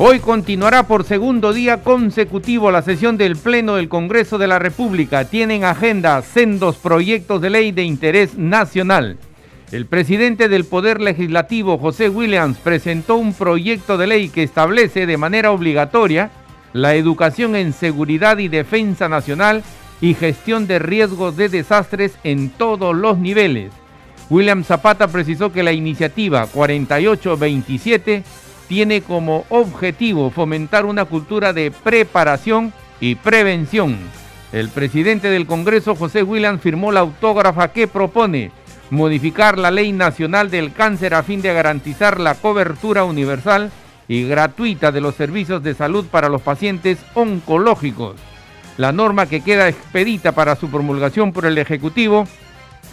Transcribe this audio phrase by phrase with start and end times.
[0.00, 5.24] Hoy continuará por segundo día consecutivo la sesión del Pleno del Congreso de la República.
[5.24, 9.16] Tienen agenda sendos proyectos de ley de interés nacional.
[9.72, 15.16] El presidente del Poder Legislativo, José Williams, presentó un proyecto de ley que establece de
[15.16, 16.30] manera obligatoria
[16.72, 19.64] la educación en seguridad y defensa nacional
[20.00, 23.72] y gestión de riesgos de desastres en todos los niveles.
[24.30, 28.22] William Zapata precisó que la iniciativa 4827
[28.68, 33.98] tiene como objetivo fomentar una cultura de preparación y prevención.
[34.52, 38.50] El presidente del Congreso, José Williams, firmó la autógrafa que propone
[38.90, 43.70] modificar la Ley Nacional del Cáncer a fin de garantizar la cobertura universal
[44.06, 48.16] y gratuita de los servicios de salud para los pacientes oncológicos.
[48.78, 52.26] La norma que queda expedita para su promulgación por el Ejecutivo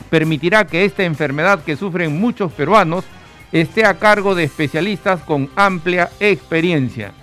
[0.09, 3.05] permitirá que esta enfermedad que sufren muchos peruanos
[3.61, 7.13] esté a cargo de especialistas con amplia experiencia.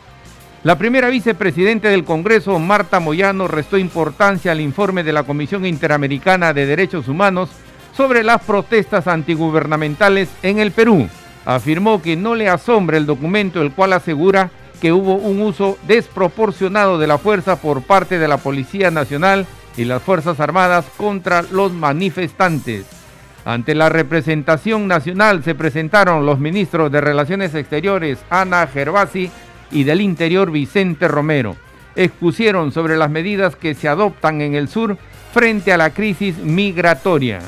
[0.64, 6.55] La primera vicepresidenta del Congreso, Marta Moyano, restó importancia al informe de la Comisión Interamericana
[6.55, 7.50] de Derechos Humanos
[7.94, 11.06] sobre las protestas antigubernamentales en el Perú.
[11.44, 16.98] Afirmó que no le asombra el documento el cual asegura que hubo un uso desproporcionado
[16.98, 19.46] de la fuerza por parte de la Policía Nacional
[19.77, 23.02] y las Fuerzas Armadas contra los manifestantes.
[23.45, 29.31] Ante la representación nacional se presentaron los ministros de Relaciones Exteriores Ana Gervasi
[29.73, 31.57] y del Interior Vicente Romero.
[31.97, 34.97] Expusieron sobre las medidas que se adoptan en el sur
[35.33, 37.41] frente a la crisis migratoria.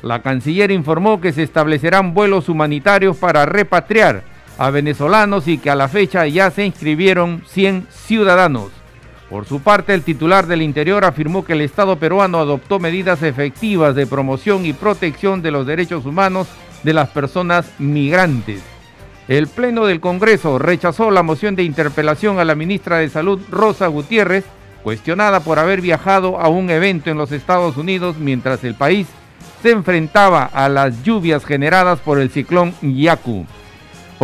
[0.00, 4.22] La canciller informó que se establecerán vuelos humanitarios para repatriar
[4.58, 8.81] a venezolanos y que a la fecha ya se inscribieron 100 ciudadanos.
[9.32, 13.94] Por su parte, el titular del Interior afirmó que el Estado peruano adoptó medidas efectivas
[13.94, 16.48] de promoción y protección de los derechos humanos
[16.82, 18.60] de las personas migrantes.
[19.28, 23.86] El Pleno del Congreso rechazó la moción de interpelación a la ministra de Salud, Rosa
[23.86, 24.44] Gutiérrez,
[24.82, 29.06] cuestionada por haber viajado a un evento en los Estados Unidos mientras el país
[29.62, 33.46] se enfrentaba a las lluvias generadas por el ciclón Yaku.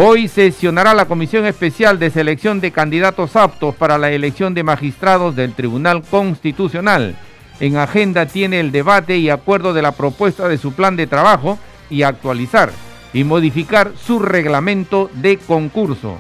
[0.01, 5.35] Hoy sesionará la Comisión Especial de Selección de Candidatos Aptos para la elección de magistrados
[5.35, 7.17] del Tribunal Constitucional.
[7.59, 11.59] En agenda tiene el debate y acuerdo de la propuesta de su plan de trabajo
[11.91, 12.71] y actualizar
[13.13, 16.19] y modificar su reglamento de concurso.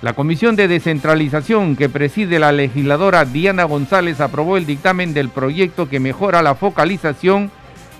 [0.00, 5.86] La Comisión de Descentralización que preside la legisladora Diana González aprobó el dictamen del proyecto
[5.86, 7.50] que mejora la focalización,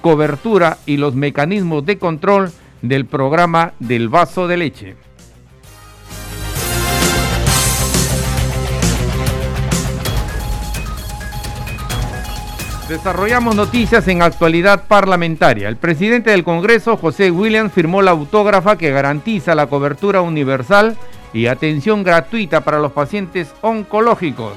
[0.01, 2.51] cobertura y los mecanismos de control
[2.81, 5.08] del programa del vaso de leche.
[12.89, 15.69] Desarrollamos noticias en actualidad parlamentaria.
[15.69, 20.97] El presidente del Congreso, José Williams, firmó la autógrafa que garantiza la cobertura universal
[21.35, 24.55] y atención gratuita para los pacientes oncológicos.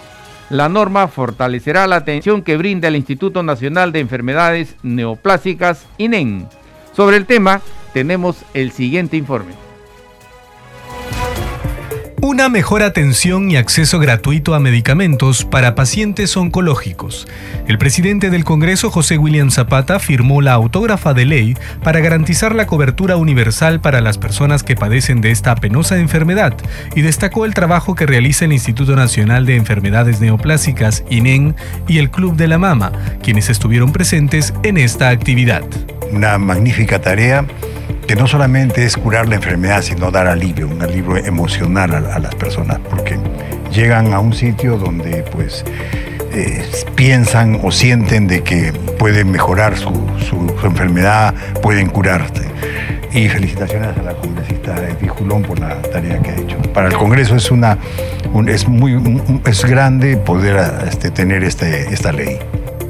[0.50, 6.48] La norma fortalecerá la atención que brinda el Instituto Nacional de Enfermedades Neoplásicas, INEN.
[6.96, 7.60] Sobre el tema,
[7.94, 9.71] tenemos el siguiente informe.
[12.32, 17.28] Una mejor atención y acceso gratuito a medicamentos para pacientes oncológicos.
[17.68, 22.68] El presidente del Congreso, José William Zapata, firmó la autógrafa de ley para garantizar la
[22.68, 26.56] cobertura universal para las personas que padecen de esta penosa enfermedad
[26.96, 31.54] y destacó el trabajo que realiza el Instituto Nacional de Enfermedades Neoplásicas, INEN,
[31.90, 35.64] y el Club de la Mama, quienes estuvieron presentes en esta actividad.
[36.14, 37.46] Una magnífica tarea
[38.12, 42.36] que no solamente es curar la enfermedad, sino dar alivio, un alivio emocional a, las
[42.36, 43.18] personas, porque
[43.72, 45.64] llegan a un sitio donde pues
[46.34, 46.62] eh,
[46.96, 49.94] piensan o sienten de que pueden mejorar su,
[50.62, 52.42] enfermedad, pueden curarte.
[53.14, 56.58] Y felicitaciones a la congresista Edith Julón por la tarea que ha hecho.
[56.74, 57.78] Para el Congreso es, una,
[58.46, 59.02] es, muy,
[59.46, 62.40] es grande poder este, tener este, esta ley.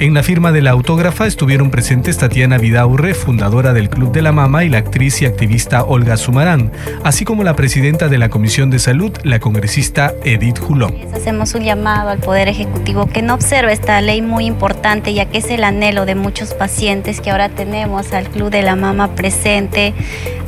[0.02, 4.32] En la firma de la autógrafa estuvieron presentes Tatiana Vidaurre, fundadora del Club de la
[4.32, 6.72] Mama, y la actriz y activista Olga Sumarán,
[7.04, 10.96] así como la presidenta de la Comisión de Salud, la congresista Edith Julón.
[11.14, 15.38] Hacemos un llamado al Poder Ejecutivo que no observe esta ley muy importante, ya que
[15.38, 19.94] es el anhelo de muchos pacientes que ahora tenemos al Club de la Mama presente,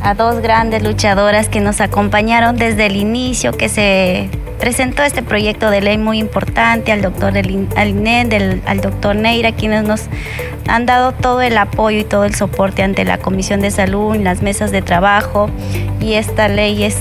[0.01, 5.69] a dos grandes luchadoras que nos acompañaron desde el inicio, que se presentó este proyecto
[5.69, 10.03] de ley muy importante al doctor Aliné, al doctor Neira, quienes nos
[10.67, 14.41] han dado todo el apoyo y todo el soporte ante la Comisión de Salud, las
[14.41, 15.49] mesas de trabajo.
[15.99, 16.97] Y esta ley es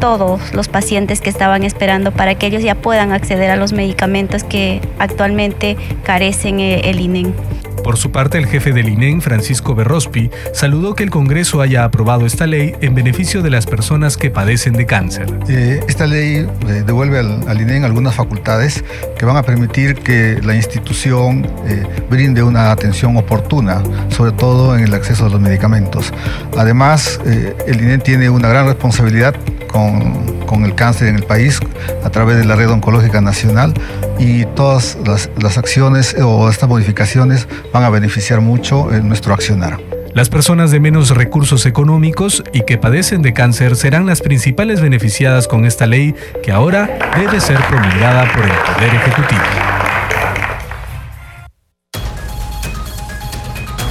[0.00, 4.42] todos los pacientes que estaban esperando para que ellos ya puedan acceder a los medicamentos
[4.42, 7.34] que actualmente carecen eh, el INEN.
[7.82, 12.26] Por su parte, el jefe del INEN, Francisco Berrospi, saludó que el Congreso haya aprobado
[12.26, 15.26] esta ley en beneficio de las personas que padecen de cáncer.
[15.48, 18.84] Eh, esta ley eh, devuelve al, INEN algunas facultades
[19.18, 24.84] que van a permitir que la institución eh, brinde una atención oportuna, sobre todo en
[24.84, 26.12] el acceso a los medicamentos.
[26.56, 27.20] Además,
[27.66, 29.34] el INEN tiene una gran responsabilidad
[29.72, 31.58] con, el cáncer en el país
[32.04, 33.74] a través de la Red Oncológica Nacional
[34.18, 39.80] y todas las, acciones o estas modificaciones van a beneficiar mucho en nuestro accionar.
[40.14, 45.48] Las personas de menos recursos económicos y que padecen de cáncer serán las principales beneficiadas
[45.48, 49.71] con esta ley que ahora debe ser promulgada por el Poder Ejecutivo.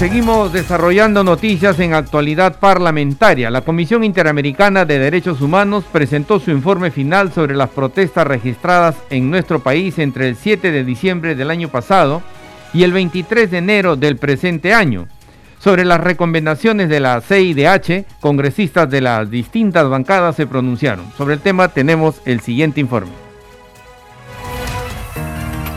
[0.02, 3.52] Seguimos desarrollando noticias en actualidad parlamentaria.
[3.52, 9.30] La Comisión Interamericana de Derechos Humanos presentó su informe final sobre las protestas registradas en
[9.30, 12.24] nuestro país entre el 7 de diciembre del año pasado
[12.74, 15.08] y el 23 de enero del presente año.
[15.60, 21.06] Sobre las recomendaciones de la CIDH, congresistas de las distintas bancadas se pronunciaron.
[21.16, 23.21] Sobre el tema tenemos el siguiente informe.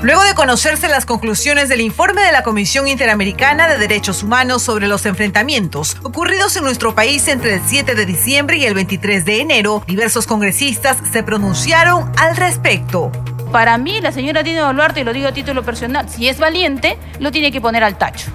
[0.04, 4.86] Luego de conocerse las conclusiones del informe de la Comisión Interamericana de Derechos Humanos sobre
[4.86, 9.40] los enfrentamientos ocurridos en nuestro país entre el 7 de diciembre y el 23 de
[9.40, 13.10] enero, diversos congresistas se pronunciaron al respecto.
[13.50, 16.98] Para mí, la señora Dina Boluarte, y lo digo a título personal, si es valiente,
[17.18, 18.30] lo tiene que poner al tacho.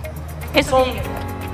[0.55, 0.87] Eso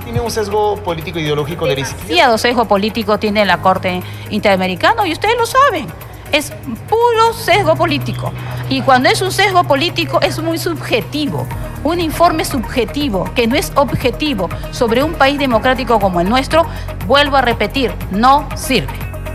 [0.02, 2.38] tiene un sesgo político ideológico de la izquierda.
[2.38, 5.86] sesgo político tiene la Corte Interamericana y ustedes lo saben
[6.36, 6.52] es
[6.88, 8.32] puro sesgo político.
[8.68, 11.46] Y cuando es un sesgo político es muy subjetivo.
[11.82, 16.66] Un informe subjetivo que no es objetivo sobre un país democrático como el nuestro,
[17.06, 18.92] vuelvo a repetir, no sirve.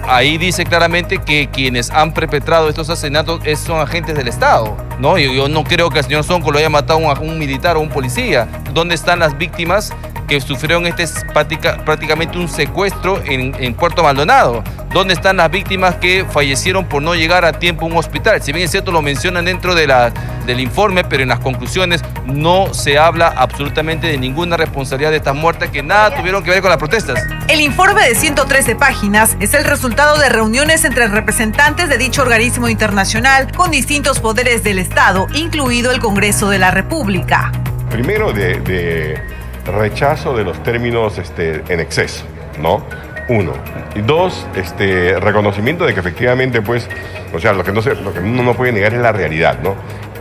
[0.07, 4.75] Ahí dice claramente que quienes han perpetrado estos asesinatos son agentes del Estado.
[5.00, 5.18] ¿no?
[5.18, 7.81] Yo, yo no creo que el señor Sonco lo haya matado a un, militar o
[7.81, 8.47] un policía.
[8.74, 9.94] ¿Dónde están las víctimas
[10.31, 14.63] que sufrieron este prácticamente un secuestro en, Puerto Maldonado.
[14.93, 18.41] ¿Dónde están las víctimas que fallecieron por no llegar a tiempo a un hospital?
[18.41, 20.11] Si bien es cierto, lo mencionan dentro de la,
[20.45, 25.33] del informe, pero en las conclusiones no se habla absolutamente de ninguna responsabilidad de estas
[25.33, 27.25] muertes que nada tuvieron que ver con las protestas.
[27.47, 32.67] El informe de 113 páginas es el resultado de reuniones entre representantes de dicho organismo
[32.67, 37.53] internacional con distintos poderes del Estado, incluido el Congreso de la República.
[37.89, 39.21] Primero, de
[39.65, 42.25] rechazo de los términos este, en exceso,
[42.59, 42.83] ¿no?
[43.29, 43.53] Uno.
[43.95, 46.89] Y dos, este, reconocimiento de que efectivamente, pues,
[47.33, 49.59] o sea, lo que, no se, lo que uno no puede negar es la realidad,
[49.63, 49.75] ¿no?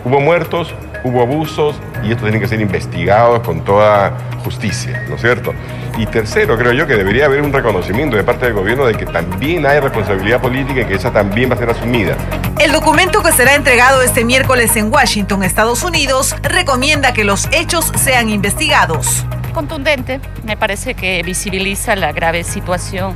[0.04, 0.74] Hubo muertos,
[1.04, 4.12] hubo abusos y estos tienen que ser investigados con toda
[4.44, 5.52] justicia, ¿no es cierto?
[5.98, 9.04] Y tercero, creo yo que debería haber un reconocimiento de parte del gobierno de que
[9.04, 12.16] también hay responsabilidad política y que esa también va a ser asumida.
[12.58, 17.92] El documento que será entregado este miércoles en Washington, Estados Unidos, recomienda que los hechos
[17.96, 19.26] sean investigados.
[19.50, 23.14] Contundente, me parece que visibiliza la grave situación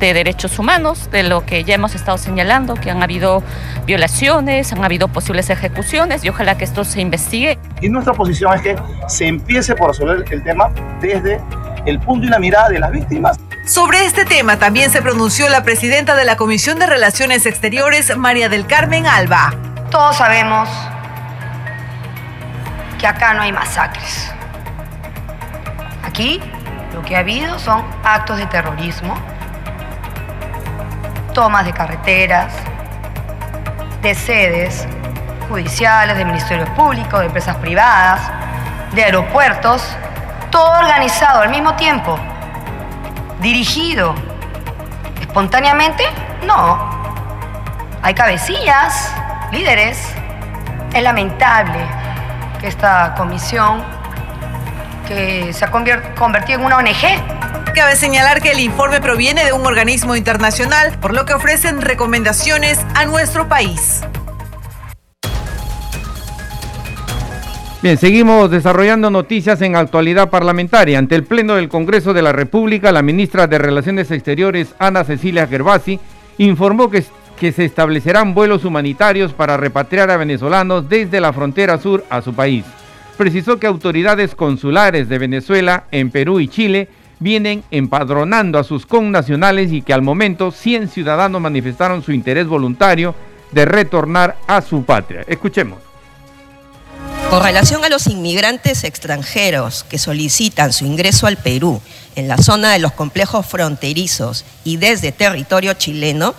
[0.00, 3.42] de derechos humanos, de lo que ya hemos estado señalando, que han habido
[3.84, 7.58] violaciones, han habido posibles ejecuciones y ojalá que esto se investigue.
[7.80, 8.76] Y nuestra posición es que
[9.08, 10.70] se empiece por resolver el tema
[11.00, 11.40] desde
[11.86, 13.38] el punto y la mirada de las víctimas.
[13.66, 18.48] Sobre este tema también se pronunció la presidenta de la Comisión de Relaciones Exteriores, María
[18.48, 19.52] del Carmen Alba.
[19.90, 20.68] Todos sabemos
[22.98, 24.32] que acá no hay masacres.
[26.18, 26.40] Aquí
[26.94, 29.14] lo que ha habido son actos de terrorismo,
[31.32, 32.52] tomas de carreteras,
[34.02, 34.88] de sedes
[35.48, 38.20] judiciales, de ministerios públicos, de empresas privadas,
[38.94, 39.96] de aeropuertos,
[40.50, 42.18] todo organizado al mismo tiempo,
[43.40, 44.12] dirigido
[45.20, 46.02] espontáneamente,
[46.44, 46.80] no.
[48.02, 49.14] Hay cabecillas,
[49.52, 50.16] líderes.
[50.92, 51.78] Es lamentable
[52.58, 53.97] que esta comisión,
[55.08, 57.38] que se ha convertido en una ONG,
[57.78, 62.84] Cabe señalar que el informe proviene de un organismo internacional, por lo que ofrecen recomendaciones
[62.96, 64.02] a nuestro país.
[67.80, 70.98] Bien, seguimos desarrollando noticias en actualidad parlamentaria.
[70.98, 75.46] Ante el Pleno del Congreso de la República, la ministra de Relaciones Exteriores, Ana Cecilia
[75.46, 76.00] Gervasi,
[76.38, 77.04] informó que,
[77.38, 82.34] que se establecerán vuelos humanitarios para repatriar a venezolanos desde la frontera sur a su
[82.34, 82.64] país.
[83.18, 89.72] Precisó que autoridades consulares de Venezuela en Perú y Chile vienen empadronando a sus connacionales
[89.72, 93.16] y que al momento 100 ciudadanos manifestaron su interés voluntario
[93.50, 95.24] de retornar a su patria.
[95.26, 95.80] Escuchemos.
[97.28, 101.82] Con relación a los inmigrantes extranjeros que solicitan su ingreso al Perú
[102.14, 106.36] en la zona de los complejos fronterizos y desde territorio chileno,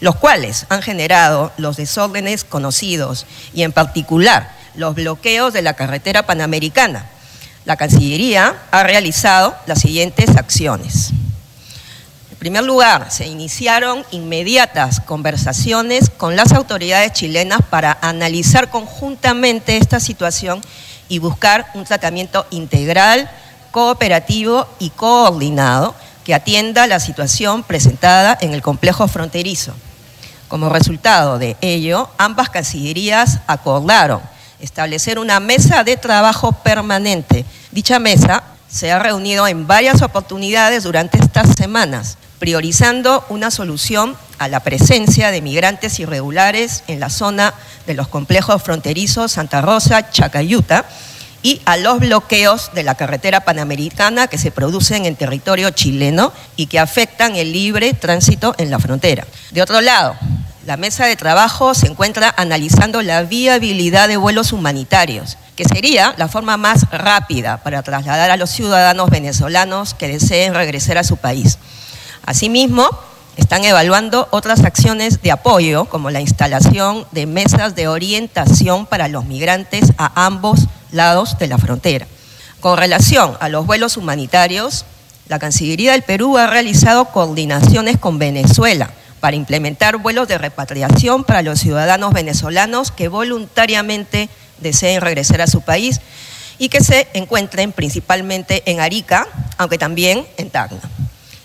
[0.00, 6.24] los cuales han generado los desórdenes conocidos y en particular los bloqueos de la carretera
[6.24, 7.06] panamericana,
[7.64, 11.10] la Cancillería ha realizado las siguientes acciones.
[12.30, 20.00] En primer lugar, se iniciaron inmediatas conversaciones con las autoridades chilenas para analizar conjuntamente esta
[20.00, 20.60] situación
[21.08, 23.30] y buscar un tratamiento integral,
[23.70, 29.72] cooperativo y coordinado que atienda la situación presentada en el complejo fronterizo.
[30.48, 34.20] Como resultado de ello, ambas cancillerías acordaron
[34.62, 37.44] establecer una mesa de trabajo permanente.
[37.72, 44.48] Dicha mesa se ha reunido en varias oportunidades durante estas semanas, priorizando una solución a
[44.48, 47.52] la presencia de migrantes irregulares en la zona
[47.86, 50.86] de los complejos fronterizos Santa Rosa, Chacayuta,
[51.42, 56.66] y a los bloqueos de la carretera panamericana que se producen en territorio chileno y
[56.66, 59.26] que afectan el libre tránsito en la frontera.
[59.50, 60.14] De otro lado,
[60.66, 66.28] la mesa de trabajo se encuentra analizando la viabilidad de vuelos humanitarios, que sería la
[66.28, 71.58] forma más rápida para trasladar a los ciudadanos venezolanos que deseen regresar a su país.
[72.24, 72.88] Asimismo,
[73.36, 79.24] están evaluando otras acciones de apoyo, como la instalación de mesas de orientación para los
[79.24, 82.06] migrantes a ambos lados de la frontera.
[82.60, 84.84] Con relación a los vuelos humanitarios,
[85.28, 88.90] la Cancillería del Perú ha realizado coordinaciones con Venezuela
[89.22, 95.60] para implementar vuelos de repatriación para los ciudadanos venezolanos que voluntariamente deseen regresar a su
[95.60, 96.00] país
[96.58, 100.80] y que se encuentren principalmente en Arica, aunque también en Tacna.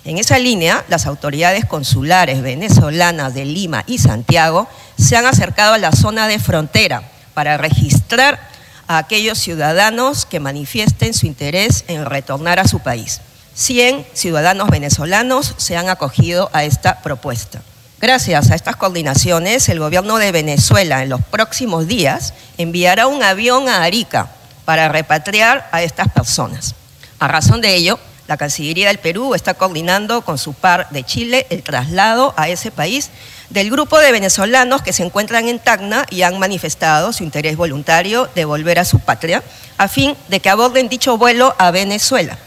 [0.05, 4.67] En esa línea, las autoridades consulares venezolanas de Lima y Santiago
[4.97, 7.03] se han acercado a la zona de frontera
[7.35, 8.39] para registrar
[8.87, 13.21] a aquellos ciudadanos que manifiesten su interés en retornar a su país.
[13.57, 17.59] 100 ciudadanos venezolanos se han acogido a esta propuesta.
[17.99, 23.67] Gracias a estas coordinaciones, el gobierno de Venezuela en los próximos días enviará un avión
[23.67, 24.29] a Arica
[24.63, 26.75] para repatriar a estas personas.
[27.17, 27.97] A razón de ello,
[28.27, 32.69] la Cancillería del Perú está coordinando con su par de Chile el traslado a ese
[32.69, 33.09] país
[33.49, 38.29] del grupo de venezolanos que se encuentran en Tacna y han manifestado su interés voluntario
[38.35, 39.41] de volver a su patria,
[39.79, 42.37] a fin de que aborden dicho vuelo a Venezuela.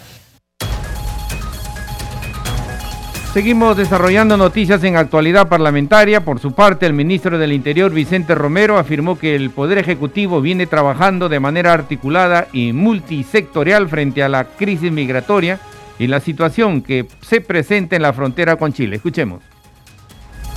[3.32, 6.25] Seguimos desarrollando noticias en actualidad parlamentaria.
[6.25, 10.66] Por su parte, el ministro del Interior, Vicente Romero, afirmó que el Poder Ejecutivo viene
[10.66, 15.60] trabajando de manera articulada y multisectorial frente a la crisis migratoria
[16.00, 18.96] y la situación que se presenta en la frontera con Chile.
[18.96, 19.44] Escuchemos.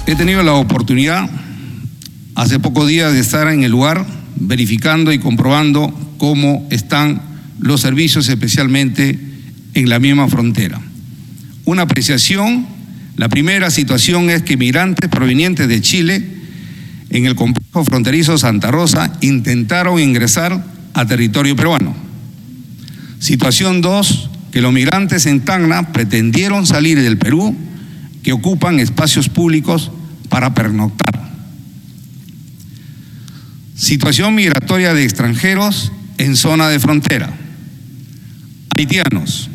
[0.07, 1.29] He tenido la oportunidad
[2.33, 4.03] hace pocos días de estar en el lugar
[4.35, 7.21] verificando y comprobando cómo están
[7.59, 9.19] los servicios, especialmente
[9.75, 10.81] en la misma frontera
[11.65, 12.67] una apreciación.
[13.15, 16.25] La primera situación es que migrantes provenientes de Chile
[17.09, 21.95] en el complejo fronterizo Santa Rosa intentaron ingresar a territorio peruano.
[23.19, 27.55] Situación dos, que los migrantes en Tacna pretendieron salir del Perú,
[28.23, 29.91] que ocupan espacios públicos
[30.29, 31.31] para pernoctar.
[33.75, 37.33] Situación migratoria de extranjeros en zona de frontera.
[38.75, 39.49] Haitianos,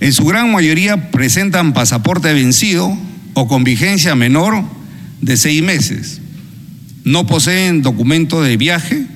[0.00, 2.96] en su gran mayoría presentan pasaporte vencido
[3.34, 4.62] o con vigencia menor
[5.20, 6.20] de seis meses.
[7.04, 9.06] No poseen documento de viaje,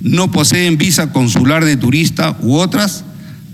[0.00, 3.04] no poseen visa consular de turista u otras,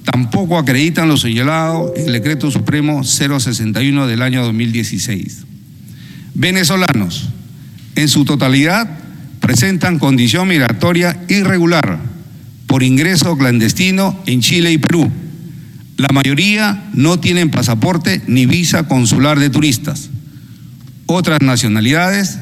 [0.04, 5.45] tampoco acreditan lo señalado en el Decreto Supremo 061 del año 2016.
[6.35, 7.28] Venezolanos,
[7.95, 8.90] en su totalidad,
[9.38, 11.99] presentan condición migratoria irregular
[12.66, 15.11] por ingreso clandestino en Chile y Perú
[15.96, 20.10] la mayoría no tienen pasaporte ni visa consular de turistas.
[21.06, 22.38] Otras nacionalidades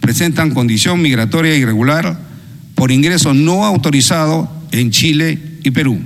[0.00, 2.18] presentan condición migratoria irregular
[2.74, 6.00] por ingreso no autorizado en Chile y Perú.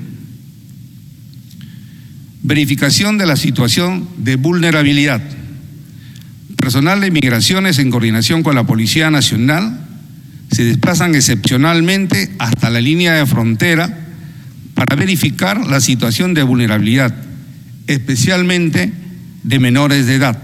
[2.43, 5.23] Verificación de la situación de vulnerabilidad.
[6.57, 9.87] Personal de migraciones en coordinación con la Policía Nacional
[10.51, 14.10] se desplazan excepcionalmente hasta la línea de frontera
[14.81, 17.15] para verificar la situación de vulnerabilidad,
[17.87, 18.91] especialmente
[19.43, 20.43] de menores de edad.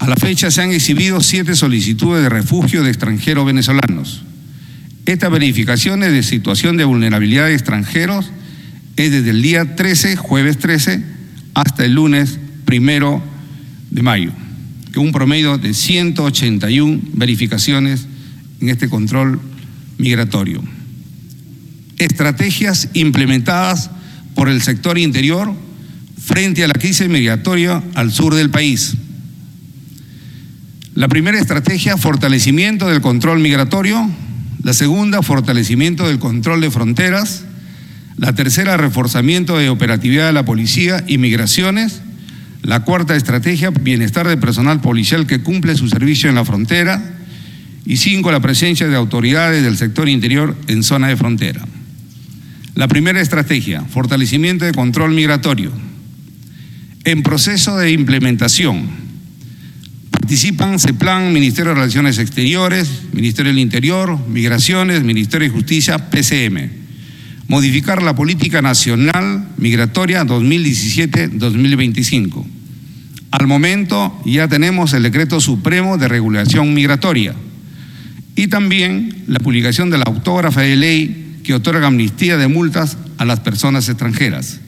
[0.00, 4.24] A la fecha se han exhibido siete solicitudes de refugio de extranjeros venezolanos.
[5.06, 8.32] Estas verificaciones de situación de vulnerabilidad de extranjeros
[8.96, 11.00] es desde el día 13, jueves 13,
[11.54, 13.22] hasta el lunes primero
[13.92, 14.32] de mayo.
[14.92, 18.08] que un promedio de 181 verificaciones
[18.60, 19.38] en este control
[19.98, 20.77] migratorio.
[21.98, 23.90] Estrategias implementadas
[24.34, 25.52] por el sector interior
[26.16, 28.94] frente a la crisis migratoria al sur del país.
[30.94, 34.10] La primera estrategia, fortalecimiento del control migratorio.
[34.62, 37.44] La segunda, fortalecimiento del control de fronteras.
[38.16, 42.02] La tercera, reforzamiento de operatividad de la policía y migraciones.
[42.62, 47.00] La cuarta estrategia, bienestar del personal policial que cumple su servicio en la frontera.
[47.86, 51.64] Y cinco, la presencia de autoridades del sector interior en zona de frontera.
[52.78, 55.72] La primera estrategia, fortalecimiento de control migratorio.
[57.02, 58.86] En proceso de implementación,
[60.12, 66.70] participan CEPLAN, Ministerio de Relaciones Exteriores, Ministerio del Interior, Migraciones, Ministerio de Justicia, PCM.
[67.48, 72.46] Modificar la política nacional migratoria 2017-2025.
[73.32, 77.34] Al momento ya tenemos el decreto supremo de regulación migratoria
[78.36, 83.24] y también la publicación de la autógrafa de ley que otorga amnistía de multas a
[83.24, 84.60] las personas extranjeras.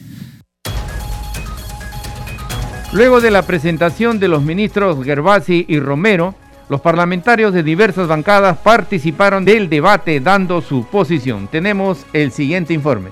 [2.91, 6.33] Luego de la presentación de los ministros Gervasi y Romero,
[6.69, 11.47] los parlamentarios de diversas bancadas participaron del debate dando su posición.
[11.51, 13.09] Tenemos el siguiente informe.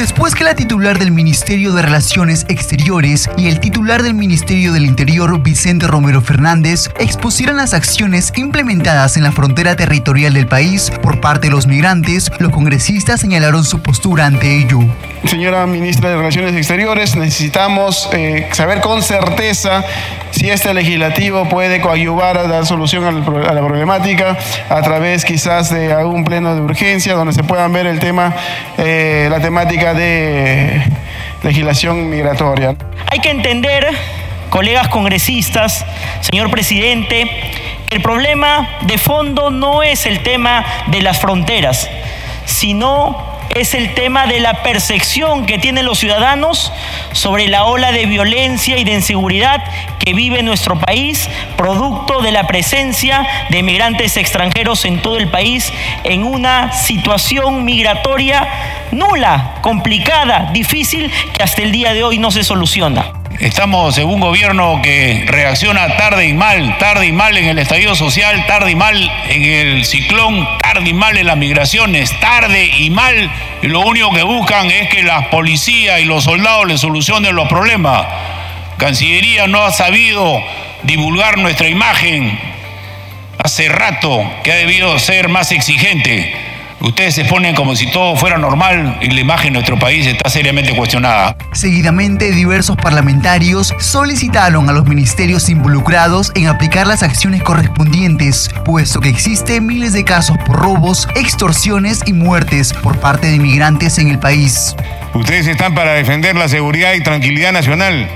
[0.00, 4.86] Después que la titular del Ministerio de Relaciones Exteriores y el titular del Ministerio del
[4.86, 11.20] Interior, Vicente Romero Fernández, expusieran las acciones implementadas en la frontera territorial del país por
[11.20, 14.78] parte de los migrantes, los congresistas señalaron su postura ante ello.
[15.26, 19.84] Señora Ministra de Relaciones Exteriores, necesitamos eh, saber con certeza
[20.30, 24.38] si este legislativo puede coadyuvar a dar solución a la problemática
[24.70, 28.34] a través quizás de algún pleno de urgencia donde se puedan ver el tema,
[28.78, 30.82] eh, la temática de
[31.42, 32.76] legislación migratoria.
[33.10, 33.86] Hay que entender,
[34.50, 35.84] colegas congresistas,
[36.20, 37.24] señor presidente,
[37.88, 41.88] que el problema de fondo no es el tema de las fronteras,
[42.44, 46.72] sino es el tema de la percepción que tienen los ciudadanos
[47.12, 49.62] sobre la ola de violencia y de inseguridad
[49.98, 55.72] que vive nuestro país, producto de la presencia de migrantes extranjeros en todo el país
[56.04, 58.48] en una situación migratoria
[58.92, 63.19] nula, complicada, difícil, que hasta el día de hoy no se soluciona.
[63.40, 67.94] Estamos en un gobierno que reacciona tarde y mal, tarde y mal en el estallido
[67.94, 72.90] social, tarde y mal en el ciclón, tarde y mal en las migraciones, tarde y
[72.90, 73.30] mal.
[73.62, 77.48] Y lo único que buscan es que la policía y los soldados le solucionen los
[77.48, 78.06] problemas.
[78.76, 80.38] Cancillería no ha sabido
[80.82, 82.38] divulgar nuestra imagen
[83.42, 86.49] hace rato que ha debido ser más exigente.
[86.80, 90.30] Ustedes se ponen como si todo fuera normal y la imagen de nuestro país está
[90.30, 91.36] seriamente cuestionada.
[91.52, 99.10] Seguidamente, diversos parlamentarios solicitaron a los ministerios involucrados en aplicar las acciones correspondientes, puesto que
[99.10, 104.18] existen miles de casos por robos, extorsiones y muertes por parte de migrantes en el
[104.18, 104.74] país.
[105.12, 108.08] Ustedes están para defender la seguridad y tranquilidad nacional,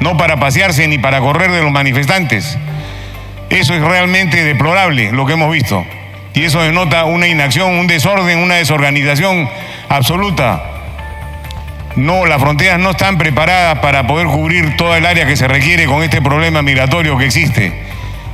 [0.00, 2.56] no para pasearse ni para correr de los manifestantes.
[3.50, 5.84] Eso es realmente deplorable lo que hemos visto
[6.36, 9.48] y eso denota una inacción, un desorden, una desorganización
[9.88, 10.62] absoluta.
[11.96, 15.86] No, las fronteras no están preparadas para poder cubrir toda el área que se requiere
[15.86, 17.72] con este problema migratorio que existe.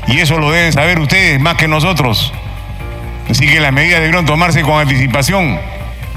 [0.09, 2.35] Y eso lo deben saber ustedes más que nosotros.
[3.31, 5.61] Así que las medidas debieron tomarse con anticipación.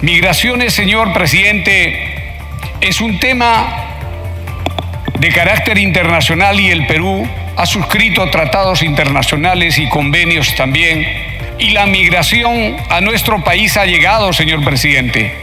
[0.02, 2.34] Migraciones, señor presidente,
[2.82, 3.92] es un tema
[5.20, 11.25] de carácter internacional y el Perú ha suscrito tratados internacionales y convenios también
[11.58, 15.34] y la migración a nuestro país ha llegado, señor presidente.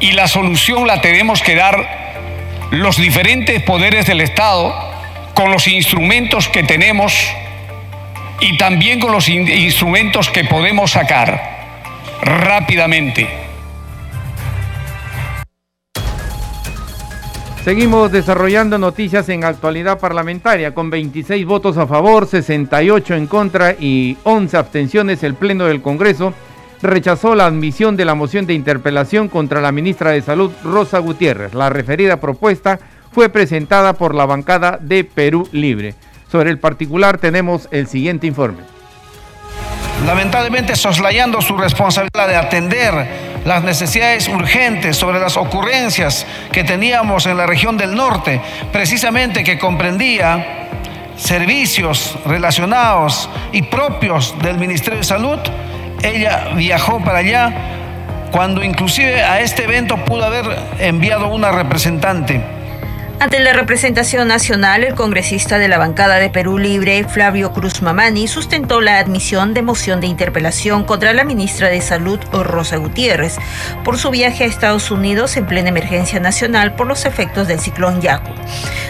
[0.00, 4.74] Y la solución la tenemos que dar los diferentes poderes del Estado
[5.34, 7.14] con los instrumentos que tenemos
[8.40, 11.62] y también con los instrumentos que podemos sacar
[12.22, 13.28] rápidamente.
[17.64, 20.74] Seguimos desarrollando noticias en actualidad parlamentaria.
[20.74, 26.34] Con 26 votos a favor, 68 en contra y 11 abstenciones, el Pleno del Congreso
[26.82, 31.54] rechazó la admisión de la moción de interpelación contra la ministra de Salud, Rosa Gutiérrez.
[31.54, 32.80] La referida propuesta
[33.12, 35.94] fue presentada por la bancada de Perú Libre.
[36.32, 38.62] Sobre el particular tenemos el siguiente informe.
[40.04, 47.36] Lamentablemente soslayando su responsabilidad de atender las necesidades urgentes, sobre las ocurrencias que teníamos en
[47.36, 48.40] la región del norte,
[48.72, 50.68] precisamente que comprendía
[51.16, 55.38] servicios relacionados y propios del Ministerio de Salud,
[56.02, 57.52] ella viajó para allá
[58.30, 60.44] cuando inclusive a este evento pudo haber
[60.78, 62.61] enviado una representante.
[63.22, 68.26] Ante la representación nacional, el congresista de la bancada de Perú Libre, Flavio Cruz Mamani,
[68.26, 73.36] sustentó la admisión de moción de interpelación contra la ministra de Salud, Rosa Gutiérrez,
[73.84, 78.00] por su viaje a Estados Unidos en plena emergencia nacional por los efectos del ciclón
[78.00, 78.32] Yaku.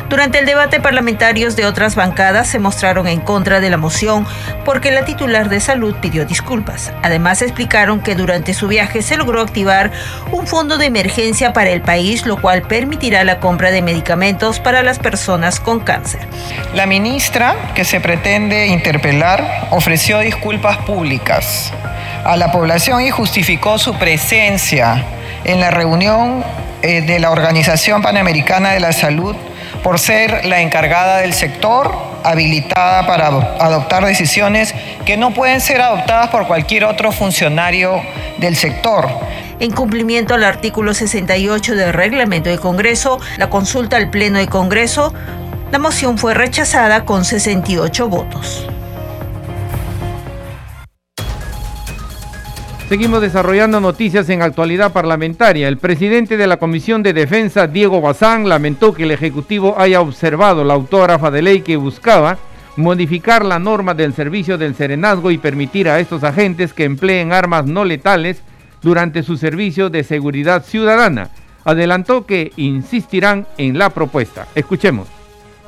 [0.09, 4.27] Durante el debate, parlamentarios de otras bancadas se mostraron en contra de la moción
[4.65, 6.91] porque la titular de salud pidió disculpas.
[7.03, 9.91] Además, explicaron que durante su viaje se logró activar
[10.31, 14.22] un fondo de emergencia para el país, lo cual permitirá la compra de medicamentos
[14.63, 16.21] para las personas con cáncer.
[16.75, 21.73] La ministra que se pretende interpelar ofreció disculpas públicas
[22.25, 25.05] a la población y justificó su presencia
[25.43, 26.45] en la reunión
[26.83, 29.35] eh, de la Organización Panamericana de la Salud
[29.83, 31.93] por ser la encargada del sector,
[32.25, 38.01] habilitada para adoptar decisiones que no pueden ser adoptadas por cualquier otro funcionario
[38.39, 39.09] del sector.
[39.59, 45.13] En cumplimiento al artículo 68 del reglamento del Congreso, la consulta al Pleno del Congreso,
[45.71, 48.67] la moción fue rechazada con 68 votos.
[52.93, 55.67] Seguimos desarrollando noticias en actualidad parlamentaria.
[55.67, 60.63] El presidente de la Comisión de Defensa, Diego Bazán, lamentó que el Ejecutivo haya observado
[60.63, 62.37] la autógrafa de ley que buscaba
[62.77, 67.65] modificar la norma del servicio del serenazgo y permitir a estos agentes que empleen armas
[67.65, 68.43] no letales
[68.83, 71.31] durante su servicio de seguridad ciudadana.
[71.65, 74.49] Adelantó que insistirán en la propuesta.
[74.55, 75.09] Escuchemos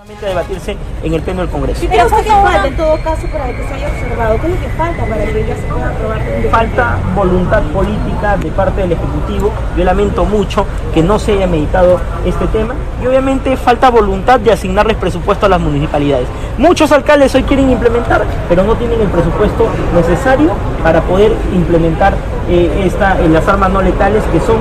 [0.07, 1.81] debatirse en el pleno del Congreso.
[1.81, 4.41] ¿Qué falta en todo caso para que se haya observado?
[4.41, 6.21] ¿Qué es lo que falta para que ya se pueda aprobar?
[6.51, 9.51] Falta voluntad política de parte del Ejecutivo.
[9.77, 14.53] Yo lamento mucho que no se haya meditado este tema y obviamente falta voluntad de
[14.53, 16.29] asignarles presupuesto a las municipalidades.
[16.59, 22.15] Muchos alcaldes hoy quieren implementar, pero no tienen el presupuesto necesario para poder implementar
[22.49, 24.57] eh, esta, en las armas no letales que son,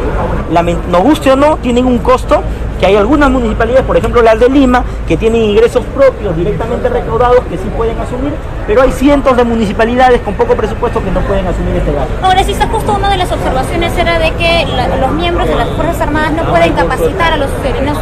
[0.90, 2.42] no guste o no, tienen un costo
[2.84, 7.40] que hay algunas municipalidades, por ejemplo las de Lima, que tienen ingresos propios directamente recaudados
[7.50, 8.34] que sí pueden asumir,
[8.68, 12.14] pero hay cientos de municipalidades con poco presupuesto que no pueden asumir este gasto.
[12.22, 14.68] Ahora, si se justo una de las observaciones era de que
[15.00, 17.98] los miembros de las Fuerzas Armadas no pueden capacitar a los serenos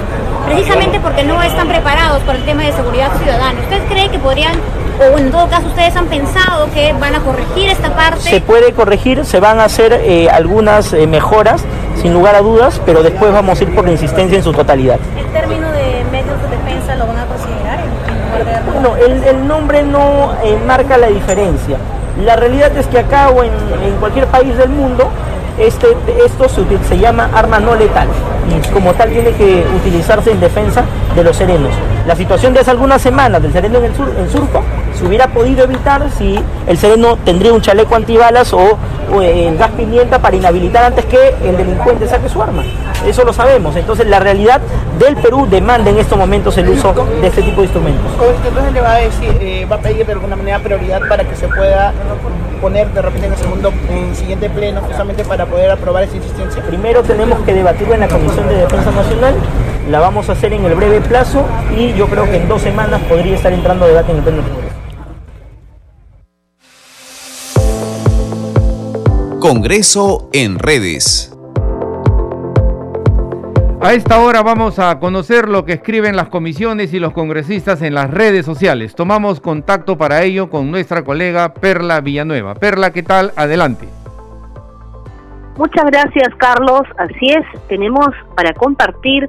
[0.48, 3.60] precisamente porque no están preparados para el tema de seguridad ciudadana.
[3.62, 4.54] ¿Usted cree que podrían
[5.00, 8.22] o en todo caso ustedes han pensado que van a corregir esta parte?
[8.22, 11.63] Se puede corregir, se van a hacer eh, algunas eh, mejoras,
[12.02, 14.98] sin lugar a dudas, pero después vamos a ir por la insistencia en su totalidad.
[15.18, 18.72] ¿El término de medios de defensa lo van a considerar en, lugar de...
[18.72, 21.78] Bueno, el, nombre no eh, marca la diferencia.
[22.26, 23.52] La realidad es que acá o en,
[24.00, 25.10] cualquier país del mundo
[25.60, 25.88] este,
[26.26, 28.08] esto se, se, llama arma no letal
[28.50, 30.84] y como tal tiene que utilizarse en defensa
[31.16, 31.72] de los serenos.
[32.08, 35.27] La situación de hace algunas semanas del sereno en, el sur, en Surco se hubiera
[35.27, 38.77] podido evitar si el sereno tendría un chaleco antibalas o,
[39.21, 42.63] el gas pimienta para inhabilitar antes que el delincuente saque su arma.
[43.06, 43.75] Eso lo sabemos.
[43.75, 44.62] Entonces la realidad
[44.99, 48.10] del Perú demanda en estos momentos el uso de este tipo de instrumentos.
[48.47, 51.36] Entonces le va a decir, eh, va a pedir de alguna manera prioridad para que
[51.36, 51.93] se pueda
[52.62, 56.63] poner de repente en el segundo, en siguiente pleno, justamente para poder aprobar esa insistencia?
[56.63, 59.34] Primero tenemos que debatirlo en la Comisión de Defensa Nacional,
[59.89, 61.43] la vamos a hacer en el breve plazo
[61.75, 64.61] y yo creo que en dos semanas podría estar entrando debate en el pleno
[69.41, 71.36] Congreso en redes.
[73.82, 77.95] A esta hora vamos a conocer lo que escriben las comisiones y los congresistas en
[77.95, 78.93] las redes sociales.
[78.93, 82.54] Tomamos contacto para ello con nuestra colega Perla Villanueva.
[82.54, 83.32] Perla, ¿qué tal?
[83.36, 83.88] Adelante.
[85.58, 86.84] Muchas gracias, Carlos.
[86.99, 89.27] Así es, tenemos para compartir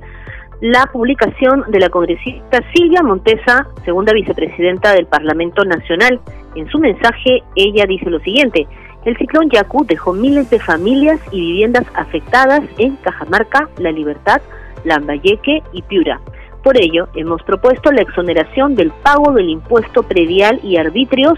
[0.60, 6.20] la publicación de la congresista Silvia Montesa, segunda vicepresidenta del Parlamento Nacional.
[6.54, 8.68] En su mensaje, ella dice lo siguiente.
[9.04, 14.40] El ciclón Yaku dejó miles de familias y viviendas afectadas en Cajamarca, La Libertad,
[14.84, 16.20] Lambayeque y Piura.
[16.62, 21.36] Por ello, hemos propuesto la exoneración del pago del impuesto predial y arbitrios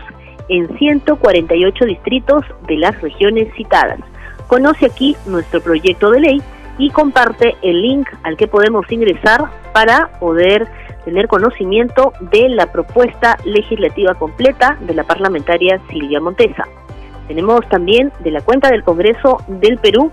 [0.51, 4.01] en 148 distritos de las regiones citadas.
[4.47, 6.43] Conoce aquí nuestro proyecto de ley
[6.77, 9.41] y comparte el link al que podemos ingresar
[9.73, 10.69] para poder
[11.07, 16.67] tener conocimiento de la propuesta legislativa completa de la parlamentaria Silvia Montesa.
[17.29, 20.11] Tenemos también de la cuenta del Congreso del Perú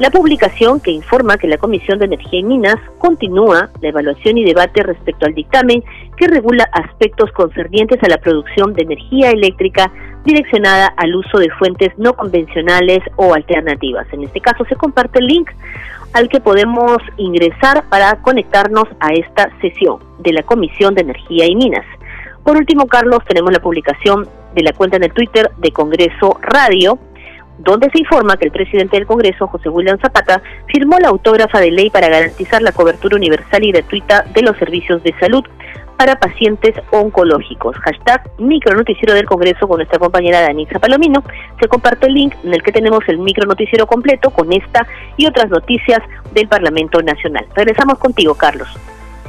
[0.00, 4.44] la publicación que informa que la Comisión de Energía y Minas continúa la evaluación y
[4.44, 5.84] debate respecto al dictamen
[6.16, 9.92] que regula aspectos concernientes a la producción de energía eléctrica
[10.24, 14.06] direccionada al uso de fuentes no convencionales o alternativas.
[14.12, 15.50] En este caso se comparte el link
[16.14, 21.54] al que podemos ingresar para conectarnos a esta sesión de la Comisión de Energía y
[21.54, 21.84] Minas.
[22.50, 26.98] Por último, Carlos, tenemos la publicación de la cuenta en el Twitter de Congreso Radio,
[27.58, 31.70] donde se informa que el presidente del Congreso, José William Zapata, firmó la autógrafa de
[31.70, 35.44] ley para garantizar la cobertura universal y gratuita de los servicios de salud
[35.96, 37.76] para pacientes oncológicos.
[37.76, 41.22] Hashtag micronoticiero del Congreso con nuestra compañera Danisa Palomino.
[41.60, 45.50] Se comparte el link en el que tenemos el micronoticiero completo con esta y otras
[45.50, 46.00] noticias
[46.32, 47.46] del Parlamento Nacional.
[47.54, 48.76] Regresamos contigo, Carlos.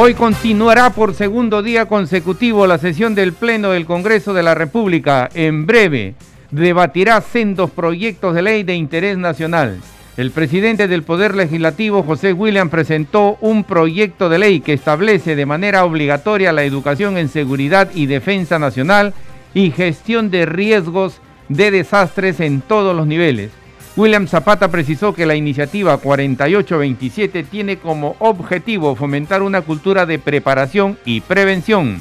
[0.00, 5.28] Hoy continuará por segundo día consecutivo la sesión del Pleno del Congreso de la República.
[5.34, 6.14] En breve
[6.52, 9.80] debatirá sendos proyectos de ley de interés nacional.
[10.16, 15.46] El presidente del Poder Legislativo, José William, presentó un proyecto de ley que establece de
[15.46, 19.14] manera obligatoria la educación en seguridad y defensa nacional
[19.52, 23.50] y gestión de riesgos de desastres en todos los niveles.
[23.98, 30.96] William Zapata precisó que la iniciativa 4827 tiene como objetivo fomentar una cultura de preparación
[31.04, 32.00] y prevención.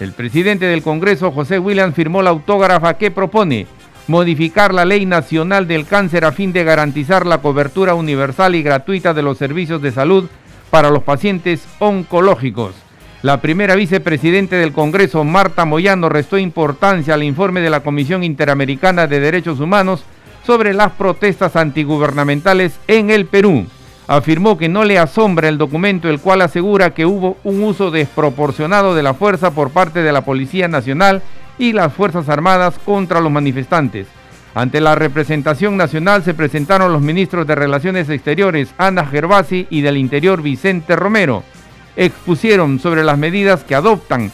[0.00, 3.66] El presidente del Congreso, José William, firmó la autógrafa que propone
[4.08, 9.12] modificar la Ley Nacional del Cáncer a fin de garantizar la cobertura universal y gratuita
[9.12, 10.30] de los servicios de salud
[10.70, 12.74] para los pacientes oncológicos.
[13.20, 19.06] La primera vicepresidente del Congreso, Marta Moyano, restó importancia al informe de la Comisión Interamericana
[19.06, 20.06] de Derechos Humanos
[20.46, 23.66] sobre las protestas antigubernamentales en el Perú.
[24.06, 28.94] Afirmó que no le asombra el documento el cual asegura que hubo un uso desproporcionado
[28.94, 31.22] de la fuerza por parte de la Policía Nacional
[31.58, 34.06] y las Fuerzas Armadas contra los manifestantes.
[34.54, 39.96] Ante la representación nacional se presentaron los ministros de Relaciones Exteriores Ana Gervasi y del
[39.96, 41.42] Interior Vicente Romero.
[41.96, 44.30] Expusieron sobre las medidas que adoptan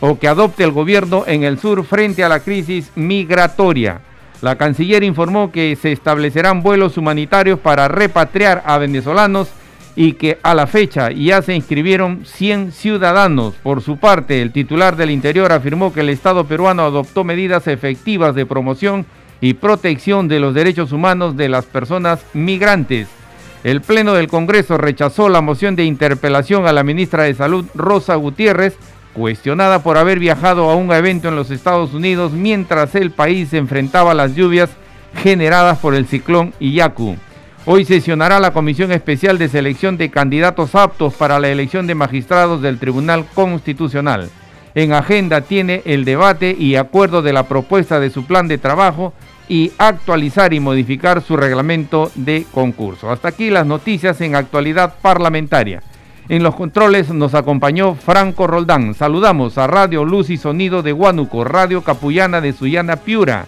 [0.00, 4.00] o que adopte el gobierno en el sur frente a la crisis migratoria.
[4.42, 9.48] La canciller informó que se establecerán vuelos humanitarios para repatriar a venezolanos
[9.94, 13.54] y que a la fecha ya se inscribieron 100 ciudadanos.
[13.62, 18.34] Por su parte, el titular del Interior afirmó que el Estado peruano adoptó medidas efectivas
[18.34, 19.06] de promoción
[19.40, 23.06] y protección de los derechos humanos de las personas migrantes.
[23.62, 28.16] El Pleno del Congreso rechazó la moción de interpelación a la ministra de Salud, Rosa
[28.16, 28.76] Gutiérrez,
[29.12, 33.58] cuestionada por haber viajado a un evento en los Estados Unidos mientras el país se
[33.58, 34.70] enfrentaba a las lluvias
[35.16, 37.16] generadas por el ciclón Iyaku.
[37.64, 42.60] Hoy sesionará la Comisión Especial de Selección de Candidatos Aptos para la elección de magistrados
[42.60, 44.30] del Tribunal Constitucional.
[44.74, 49.12] En agenda tiene el debate y acuerdo de la propuesta de su plan de trabajo
[49.48, 53.10] y actualizar y modificar su reglamento de concurso.
[53.10, 55.82] Hasta aquí las noticias en actualidad parlamentaria.
[56.32, 58.94] En los controles nos acompañó Franco Roldán.
[58.94, 63.44] Saludamos a Radio Luz y Sonido de Huánuco, Radio Capullana de Suyana Piura.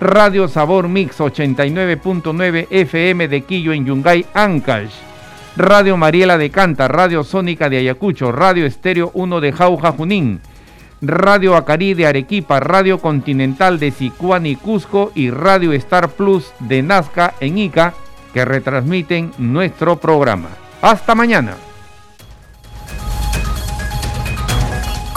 [0.00, 4.92] Radio Sabor Mix 89.9 FM de Quillo en Yungay, Ancash.
[5.56, 10.40] Radio Mariela de Canta, Radio Sónica de Ayacucho, Radio Estéreo 1 de Jauja Junín,
[11.02, 16.84] Radio Acarí de Arequipa, Radio Continental de Sicuán y Cusco y Radio Star Plus de
[16.84, 17.94] Nazca en Ica
[18.32, 20.50] que retransmiten nuestro programa.
[20.80, 21.56] Hasta mañana.